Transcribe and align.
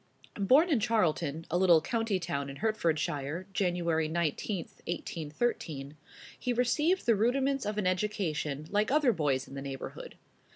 Born 0.39 0.69
in 0.71 0.79
Charlton, 0.79 1.45
a 1.51 1.59
little 1.59 1.79
county 1.79 2.19
town 2.19 2.49
in 2.49 2.55
Hertfordshire, 2.55 3.45
Jan. 3.53 3.73
19, 4.11 4.57
1813, 4.87 5.95
he 6.39 6.51
received 6.53 7.05
the 7.05 7.15
rudiments 7.15 7.67
of 7.67 7.77
an 7.77 7.85
education 7.85 8.65
like 8.71 8.89
other 8.89 9.13
boys 9.13 9.47
in 9.47 9.53
the 9.53 9.61
neighborhood. 9.61 10.15